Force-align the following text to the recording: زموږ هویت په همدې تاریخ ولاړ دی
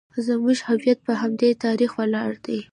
زموږ 0.25 0.57
هویت 0.69 0.99
په 1.07 1.13
همدې 1.21 1.49
تاریخ 1.63 1.91
ولاړ 1.99 2.31
دی 2.45 2.59